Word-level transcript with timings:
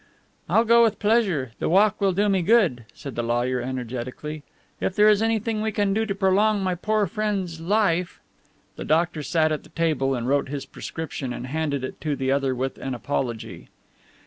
"I'll 0.49 0.63
go 0.65 0.81
with 0.81 0.97
pleasure 0.97 1.51
the 1.59 1.69
walk 1.69 2.01
will 2.01 2.11
do 2.11 2.27
me 2.27 2.41
good," 2.41 2.85
said 2.91 3.13
the 3.13 3.21
lawyer 3.21 3.61
energetically. 3.61 4.41
"If 4.79 4.95
there 4.95 5.07
is 5.07 5.21
anything 5.21 5.61
we 5.61 5.71
can 5.71 5.93
do 5.93 6.07
to 6.07 6.15
prolong 6.15 6.63
my 6.63 6.73
poor 6.73 7.05
friend's 7.05 7.59
life" 7.61 8.19
The 8.77 8.85
doctor 8.85 9.21
sat 9.21 9.51
at 9.51 9.61
the 9.61 9.69
table 9.69 10.15
and 10.15 10.27
wrote 10.27 10.49
his 10.49 10.65
prescription 10.65 11.31
and 11.33 11.45
handed 11.45 11.83
it 11.83 12.01
to 12.01 12.15
the 12.15 12.31
other 12.31 12.55
with 12.55 12.79
an 12.79 12.95
apology. 12.95 13.69